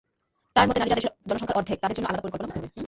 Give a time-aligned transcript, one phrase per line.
[0.55, 2.69] তাঁর মতে, নারীরা দেশের জনসংখ্যার অর্ধেক, তাদের জন্য আলাদা পরিকল্পনা করতে হবে।